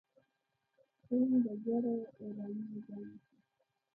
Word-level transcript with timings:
ښه 1.03 1.15
نوم 1.29 1.41
د 1.45 1.47
زر 1.63 1.83
اعلانونو 2.21 2.75
ځای 2.85 3.03
نیسي. 3.09 3.37